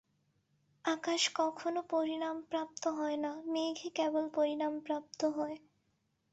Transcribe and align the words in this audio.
আকাশ 0.85 1.21
কখনও 1.35 1.81
পরিণামপ্রাপ্ত 1.89 2.83
হয় 2.97 3.17
না, 3.17 3.31
মেঘই 3.47 3.89
কেবল 3.95 4.23
পরিণামপ্রাপ্ত 4.35 5.21
হয়। 5.37 5.57